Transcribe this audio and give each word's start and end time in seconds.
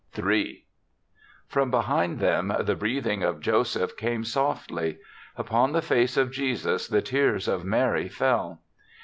Ill 0.17 0.23
8R0M 1.53 1.69
behind 1.69 2.19
them 2.19 2.51
the 2.61 2.73
breathing 2.75 3.21
of 3.21 3.39
Joseph 3.39 3.95
came 3.95 4.23
softly. 4.23 4.97
Upon 5.37 5.73
the 5.73 5.81
face 5.83 6.17
of 6.17 6.31
Jesus 6.31 6.87
the 6.87 7.03
tears 7.03 7.47
of 7.47 7.63
Mary 7.63 8.09
fell. 8.09 8.61